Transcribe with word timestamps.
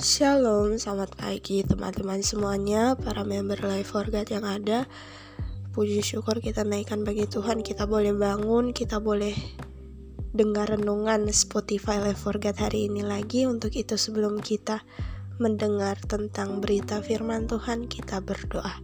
Shalom, 0.00 0.80
selamat 0.80 1.12
pagi 1.12 1.60
teman-teman 1.60 2.24
semuanya, 2.24 2.96
para 2.96 3.20
member 3.20 3.60
Life 3.60 3.92
for 3.92 4.08
God 4.08 4.32
yang 4.32 4.48
ada. 4.48 4.88
Puji 5.76 6.00
syukur 6.00 6.40
kita 6.40 6.64
naikkan 6.64 7.04
bagi 7.04 7.28
Tuhan, 7.28 7.60
kita 7.60 7.84
boleh 7.84 8.16
bangun, 8.16 8.72
kita 8.72 8.96
boleh 8.96 9.36
dengar 10.32 10.72
renungan 10.72 11.28
Spotify 11.28 12.00
Life 12.00 12.24
for 12.24 12.40
God 12.40 12.56
hari 12.56 12.88
ini 12.88 13.04
lagi. 13.04 13.44
Untuk 13.44 13.76
itu 13.76 14.00
sebelum 14.00 14.40
kita 14.40 14.80
mendengar 15.36 16.00
tentang 16.00 16.64
berita 16.64 17.04
firman 17.04 17.44
Tuhan, 17.44 17.84
kita 17.84 18.24
berdoa. 18.24 18.80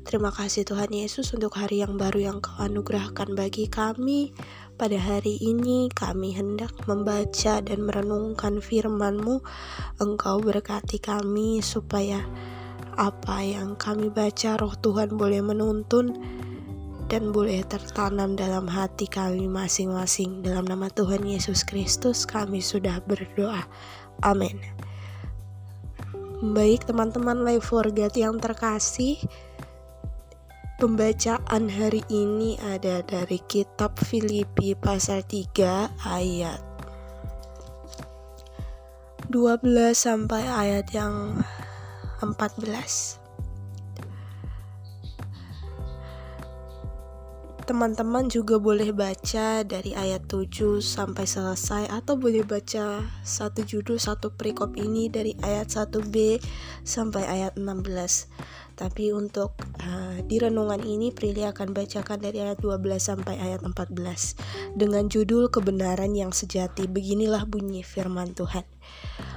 Terima 0.00 0.32
kasih 0.32 0.64
Tuhan 0.64 0.88
Yesus 0.96 1.36
untuk 1.36 1.60
hari 1.60 1.84
yang 1.84 2.00
baru 2.00 2.32
yang 2.32 2.38
kau 2.40 2.56
anugerahkan 2.56 3.36
bagi 3.36 3.68
kami. 3.68 4.32
Pada 4.80 4.96
hari 4.96 5.36
ini 5.44 5.92
kami 5.92 6.32
hendak 6.32 6.72
membaca 6.88 7.60
dan 7.60 7.84
merenungkan 7.84 8.64
firman-Mu. 8.64 9.44
Engkau 10.00 10.40
berkati 10.40 10.96
kami 10.96 11.60
supaya 11.60 12.24
apa 12.96 13.44
yang 13.44 13.76
kami 13.76 14.08
baca 14.08 14.56
roh 14.56 14.72
Tuhan 14.80 15.20
boleh 15.20 15.44
menuntun 15.44 16.16
dan 17.10 17.34
boleh 17.34 17.60
tertanam 17.68 18.38
dalam 18.38 18.70
hati 18.70 19.04
kami 19.04 19.50
masing-masing. 19.50 20.40
Dalam 20.40 20.64
nama 20.64 20.88
Tuhan 20.88 21.28
Yesus 21.28 21.66
Kristus 21.66 22.24
kami 22.24 22.64
sudah 22.64 23.02
berdoa. 23.04 23.68
Amin. 24.24 24.56
Baik 26.40 26.88
teman-teman 26.88 27.44
Life 27.44 27.68
for 27.68 27.84
God 27.92 28.16
yang 28.16 28.40
terkasih, 28.40 29.20
Pembacaan 30.80 31.68
hari 31.68 32.00
ini 32.08 32.56
ada 32.56 33.04
dari 33.04 33.36
kitab 33.52 34.00
Filipi 34.00 34.72
pasal 34.72 35.20
3 35.20 35.92
ayat 36.08 36.56
12 39.28 39.60
sampai 39.92 40.48
ayat 40.48 40.88
yang 40.96 41.36
14. 42.24 43.19
Teman-teman 47.70 48.26
juga 48.26 48.58
boleh 48.58 48.90
baca 48.90 49.62
dari 49.62 49.94
ayat 49.94 50.26
7 50.26 50.82
sampai 50.82 51.22
selesai 51.22 51.86
atau 51.86 52.18
boleh 52.18 52.42
baca 52.42 52.98
satu 53.22 53.62
judul 53.62 53.94
satu 53.94 54.34
perikop 54.34 54.74
ini 54.74 55.06
dari 55.06 55.38
ayat 55.38 55.70
1b 55.70 56.42
sampai 56.82 57.30
ayat 57.30 57.54
16 57.54 57.86
tapi 58.74 59.14
untuk 59.14 59.54
uh, 59.86 60.18
di 60.26 60.42
renungan 60.42 60.82
ini 60.82 61.14
Prilly 61.14 61.46
akan 61.46 61.70
bacakan 61.70 62.18
dari 62.18 62.42
ayat 62.42 62.58
12 62.58 62.90
sampai 62.98 63.38
ayat 63.38 63.62
14 63.62 63.94
dengan 64.74 65.06
judul 65.06 65.52
kebenaran 65.52 66.16
yang 66.16 66.32
sejati. 66.32 66.88
Beginilah 66.88 67.44
bunyi 67.44 67.84
firman 67.84 68.32
Tuhan. 68.32 68.64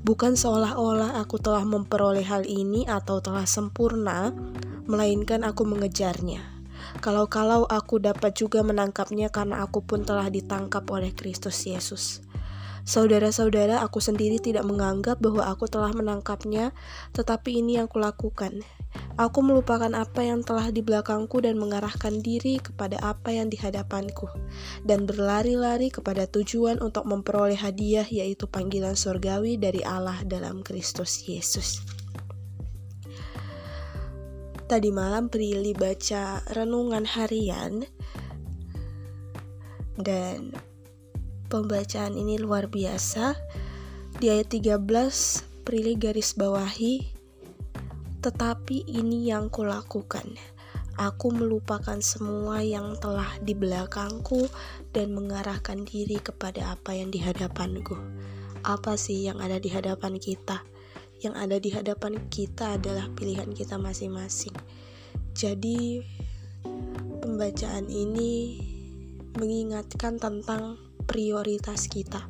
Bukan 0.00 0.40
seolah-olah 0.40 1.20
aku 1.20 1.36
telah 1.36 1.68
memperoleh 1.68 2.24
hal 2.24 2.48
ini 2.48 2.88
atau 2.88 3.20
telah 3.20 3.44
sempurna 3.44 4.32
melainkan 4.88 5.44
aku 5.44 5.68
mengejarnya 5.68 6.55
kalau-kalau 6.98 7.68
aku 7.68 8.02
dapat 8.02 8.34
juga 8.36 8.64
menangkapnya 8.64 9.30
karena 9.30 9.64
aku 9.64 9.84
pun 9.84 10.02
telah 10.02 10.28
ditangkap 10.28 10.84
oleh 10.90 11.12
Kristus 11.12 11.64
Yesus. 11.64 12.26
Saudara-saudara, 12.86 13.82
aku 13.82 13.98
sendiri 13.98 14.38
tidak 14.38 14.62
menganggap 14.62 15.18
bahwa 15.18 15.42
aku 15.42 15.66
telah 15.66 15.90
menangkapnya, 15.90 16.70
tetapi 17.18 17.58
ini 17.58 17.82
yang 17.82 17.90
kulakukan. 17.90 18.62
Aku 19.18 19.42
melupakan 19.42 19.90
apa 19.90 20.22
yang 20.22 20.46
telah 20.46 20.70
di 20.70 20.86
belakangku 20.86 21.42
dan 21.42 21.58
mengarahkan 21.58 22.22
diri 22.22 22.62
kepada 22.62 22.94
apa 23.02 23.34
yang 23.34 23.50
di 23.50 23.58
hadapanku, 23.58 24.30
dan 24.86 25.02
berlari-lari 25.02 25.90
kepada 25.90 26.30
tujuan 26.30 26.78
untuk 26.78 27.10
memperoleh 27.10 27.58
hadiah, 27.58 28.06
yaitu 28.06 28.46
panggilan 28.46 28.94
surgawi 28.94 29.58
dari 29.58 29.82
Allah 29.82 30.22
dalam 30.22 30.62
Kristus 30.62 31.26
Yesus. 31.26 31.82
Tadi 34.66 34.90
malam 34.90 35.30
Prilly 35.30 35.78
baca 35.78 36.42
renungan 36.50 37.06
harian 37.06 37.86
dan 39.94 40.50
pembacaan 41.46 42.18
ini 42.18 42.34
luar 42.34 42.66
biasa. 42.66 43.38
Di 44.18 44.26
ayat 44.26 44.50
13 44.50 44.82
Prilly 45.62 45.94
garis 45.94 46.34
bawahi 46.34 47.14
tetapi 48.26 48.90
ini 48.90 49.30
yang 49.30 49.54
kulakukan. 49.54 50.34
Aku 50.98 51.30
melupakan 51.30 52.02
semua 52.02 52.58
yang 52.58 52.98
telah 52.98 53.38
di 53.38 53.54
belakangku 53.54 54.50
dan 54.90 55.14
mengarahkan 55.14 55.86
diri 55.86 56.18
kepada 56.18 56.74
apa 56.74 56.90
yang 56.90 57.14
di 57.14 57.22
hadapanku. 57.22 57.94
Apa 58.66 58.98
sih 58.98 59.30
yang 59.30 59.38
ada 59.38 59.62
di 59.62 59.70
hadapan 59.70 60.18
kita? 60.18 60.66
Yang 61.24 61.32
ada 61.36 61.56
di 61.56 61.72
hadapan 61.72 62.28
kita 62.28 62.76
adalah 62.76 63.08
pilihan 63.16 63.48
kita 63.52 63.80
masing-masing. 63.80 64.52
Jadi, 65.36 66.00
pembacaan 67.24 67.88
ini 67.88 68.60
mengingatkan 69.36 70.16
tentang 70.16 70.80
prioritas 71.04 71.88
kita. 71.88 72.24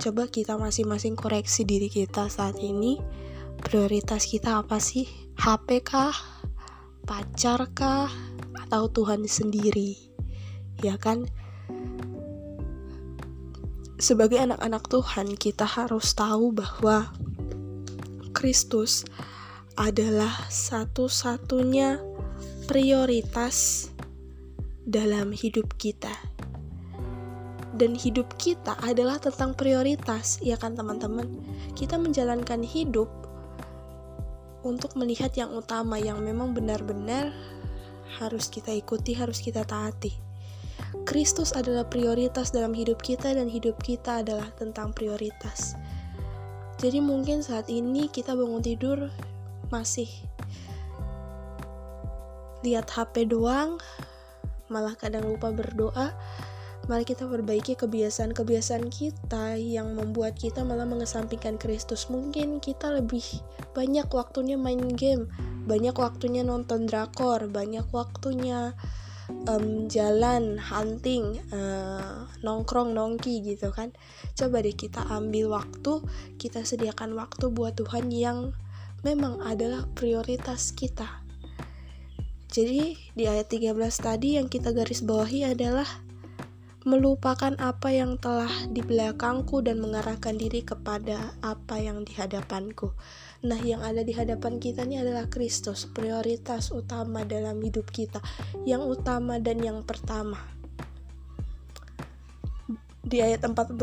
Coba 0.00 0.32
kita 0.32 0.56
masing-masing 0.56 1.12
koreksi 1.12 1.68
diri 1.68 1.92
kita 1.92 2.32
saat 2.32 2.56
ini. 2.60 2.96
Prioritas 3.60 4.24
kita 4.24 4.64
apa 4.64 4.80
sih? 4.80 5.04
HP 5.36 5.84
kah? 5.84 6.16
Pacar 7.04 7.68
kah? 7.76 8.08
Atau 8.56 8.88
Tuhan 8.88 9.28
sendiri? 9.28 10.00
Ya 10.80 10.96
kan? 10.96 11.28
Sebagai 14.00 14.40
anak-anak 14.40 14.88
Tuhan, 14.88 15.36
kita 15.36 15.68
harus 15.68 16.16
tahu 16.16 16.56
bahwa 16.56 17.12
Kristus 18.32 19.04
adalah 19.76 20.48
satu-satunya 20.48 22.00
prioritas 22.64 23.88
dalam 24.88 25.36
hidup 25.36 25.76
kita. 25.76 26.10
Dan 27.76 27.96
hidup 27.96 28.36
kita 28.40 28.76
adalah 28.80 29.20
tentang 29.20 29.52
prioritas, 29.52 30.40
ya 30.40 30.56
kan 30.56 30.76
teman-teman? 30.76 31.28
Kita 31.76 31.96
menjalankan 32.00 32.64
hidup 32.64 33.08
untuk 34.60 34.96
melihat 34.96 35.32
yang 35.36 35.52
utama 35.56 35.96
yang 35.96 36.20
memang 36.20 36.52
benar-benar 36.52 37.32
harus 38.20 38.52
kita 38.52 38.72
ikuti, 38.72 39.16
harus 39.16 39.40
kita 39.40 39.64
taati. 39.64 40.29
Kristus 41.06 41.54
adalah 41.54 41.86
prioritas 41.86 42.50
dalam 42.50 42.74
hidup 42.74 43.02
kita 43.02 43.34
dan 43.34 43.46
hidup 43.46 43.78
kita 43.82 44.22
adalah 44.22 44.50
tentang 44.58 44.90
prioritas. 44.94 45.78
Jadi 46.80 46.98
mungkin 47.04 47.44
saat 47.44 47.68
ini 47.68 48.08
kita 48.08 48.32
bangun 48.32 48.64
tidur 48.64 49.12
masih 49.68 50.08
lihat 52.64 52.88
HP 52.88 53.28
doang, 53.28 53.76
malah 54.72 54.96
kadang 54.96 55.28
lupa 55.28 55.52
berdoa. 55.52 56.12
Mari 56.88 57.04
kita 57.06 57.28
perbaiki 57.28 57.76
kebiasaan-kebiasaan 57.78 58.88
kita 58.90 59.54
yang 59.60 59.94
membuat 59.94 60.34
kita 60.34 60.64
malah 60.64 60.88
mengesampingkan 60.88 61.60
Kristus. 61.60 62.08
Mungkin 62.10 62.58
kita 62.58 62.90
lebih 62.90 63.22
banyak 63.76 64.08
waktunya 64.10 64.56
main 64.58 64.96
game, 64.96 65.28
banyak 65.68 65.94
waktunya 65.94 66.42
nonton 66.42 66.88
drakor, 66.88 67.46
banyak 67.46 67.84
waktunya 67.92 68.74
um, 69.48 69.86
jalan 69.86 70.58
hunting 70.58 71.38
uh, 71.54 72.26
nongkrong 72.42 72.92
nongki 72.92 73.40
gitu 73.44 73.70
kan. 73.70 73.94
Coba 74.34 74.60
deh 74.60 74.74
kita 74.74 75.06
ambil 75.08 75.54
waktu 75.54 76.02
kita 76.36 76.66
sediakan 76.66 77.14
waktu 77.14 77.48
buat 77.48 77.78
Tuhan 77.78 78.10
yang 78.12 78.52
memang 79.06 79.40
adalah 79.40 79.88
prioritas 79.96 80.74
kita. 80.76 81.22
Jadi 82.50 82.98
di 83.14 83.24
ayat 83.30 83.46
13 83.46 83.78
tadi 84.02 84.34
yang 84.34 84.50
kita 84.50 84.74
garis 84.74 85.06
bawahi 85.06 85.54
adalah 85.54 85.86
melupakan 86.88 87.52
apa 87.60 87.92
yang 87.92 88.16
telah 88.16 88.48
di 88.72 88.80
belakangku 88.80 89.60
dan 89.60 89.84
mengarahkan 89.84 90.32
diri 90.40 90.64
kepada 90.64 91.36
apa 91.44 91.76
yang 91.76 92.08
di 92.08 92.16
hadapanku. 92.16 92.96
Nah, 93.44 93.60
yang 93.60 93.84
ada 93.84 94.00
di 94.00 94.16
hadapan 94.16 94.56
kita 94.56 94.88
ini 94.88 95.00
adalah 95.00 95.28
Kristus, 95.28 95.84
prioritas 95.84 96.72
utama 96.72 97.28
dalam 97.28 97.60
hidup 97.60 97.88
kita, 97.92 98.24
yang 98.64 98.80
utama 98.84 99.36
dan 99.36 99.60
yang 99.60 99.84
pertama. 99.84 100.40
Di 103.00 103.20
ayat 103.20 103.44
14 103.44 103.76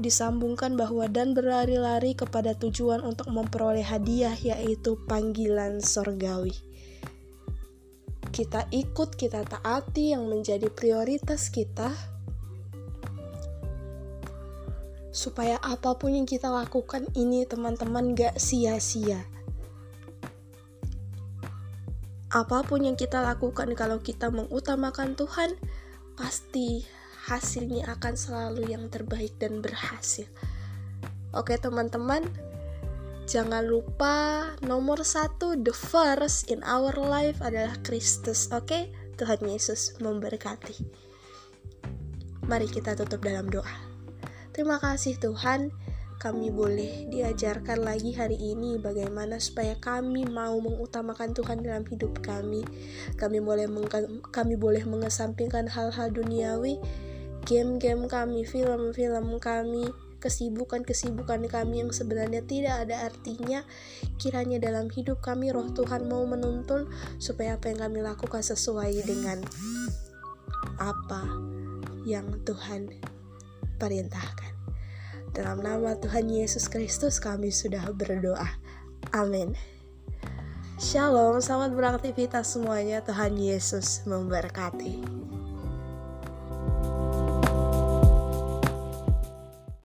disambungkan 0.00 0.76
bahwa 0.80 1.08
dan 1.08 1.36
berlari-lari 1.36 2.16
kepada 2.16 2.56
tujuan 2.56 3.04
untuk 3.04 3.28
memperoleh 3.28 3.84
hadiah 3.84 4.36
yaitu 4.36 4.96
panggilan 5.08 5.80
sorgawi 5.80 6.54
kita 8.34 8.66
ikut, 8.74 9.14
kita 9.14 9.46
taati 9.46 10.10
yang 10.10 10.26
menjadi 10.26 10.66
prioritas 10.66 11.54
kita, 11.54 11.94
supaya 15.14 15.62
apa 15.62 15.94
pun 15.94 16.18
yang 16.18 16.26
kita 16.26 16.50
lakukan 16.50 17.06
ini 17.14 17.46
teman-teman 17.46 18.18
gak 18.18 18.34
sia-sia 18.36 19.22
apa 22.34 22.66
pun 22.66 22.82
yang 22.82 22.98
kita 22.98 23.22
lakukan 23.22 23.78
kalau 23.78 24.02
kita 24.02 24.26
mengutamakan 24.34 25.14
Tuhan 25.14 25.54
pasti 26.18 26.82
hasilnya 27.30 27.94
akan 27.94 28.18
selalu 28.18 28.74
yang 28.74 28.90
terbaik 28.90 29.38
dan 29.38 29.62
berhasil 29.62 30.26
Oke 31.34 31.58
teman-teman, 31.58 32.22
jangan 33.26 33.66
lupa 33.66 34.46
nomor 34.62 35.02
satu 35.02 35.58
the 35.58 35.74
first 35.74 36.46
in 36.46 36.62
our 36.62 36.94
life 36.94 37.42
adalah 37.42 37.74
Kristus. 37.82 38.46
Oke, 38.54 38.94
Tuhan 39.18 39.42
Yesus 39.42 39.98
memberkati. 39.98 40.78
Mari 42.46 42.70
kita 42.70 42.94
tutup 42.94 43.18
dalam 43.26 43.50
doa. 43.50 43.93
Terima 44.54 44.78
kasih 44.78 45.18
Tuhan 45.18 45.74
kami 46.22 46.54
boleh 46.54 47.10
diajarkan 47.10 47.82
lagi 47.82 48.14
hari 48.14 48.38
ini 48.38 48.78
bagaimana 48.78 49.42
supaya 49.42 49.74
kami 49.76 50.24
mau 50.30 50.56
mengutamakan 50.62 51.34
Tuhan 51.34 51.60
dalam 51.60 51.82
hidup 51.84 52.22
kami. 52.22 52.62
Kami 53.18 53.42
boleh 53.42 53.66
kami 54.30 54.54
boleh 54.54 54.86
mengesampingkan 54.86 55.66
hal-hal 55.66 56.14
duniawi, 56.14 56.78
game-game 57.44 58.06
kami, 58.06 58.46
film-film 58.46 59.42
kami, 59.42 59.90
kesibukan-kesibukan 60.22 61.44
kami 61.50 61.84
yang 61.84 61.90
sebenarnya 61.92 62.40
tidak 62.46 62.88
ada 62.88 63.10
artinya. 63.10 63.66
Kiranya 64.16 64.62
dalam 64.62 64.88
hidup 64.88 65.20
kami 65.20 65.50
roh 65.50 65.68
Tuhan 65.74 66.08
mau 66.08 66.24
menuntun 66.24 66.88
supaya 67.20 67.60
apa 67.60 67.68
yang 67.74 67.90
kami 67.90 68.00
lakukan 68.00 68.40
sesuai 68.40 69.02
dengan 69.04 69.42
apa 70.80 71.26
yang 72.08 72.40
Tuhan 72.48 73.13
perintahkan. 73.76 74.52
Dalam 75.34 75.62
nama 75.62 75.98
Tuhan 75.98 76.30
Yesus 76.30 76.70
Kristus 76.70 77.18
kami 77.18 77.50
sudah 77.50 77.90
berdoa. 77.90 78.46
Amin. 79.10 79.58
Shalom, 80.78 81.38
selamat 81.42 81.74
beraktivitas 81.74 82.54
semuanya. 82.54 83.02
Tuhan 83.02 83.34
Yesus 83.38 84.06
memberkati. 84.06 85.23